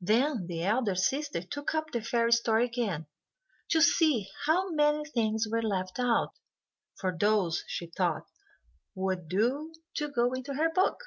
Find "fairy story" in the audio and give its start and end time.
2.00-2.64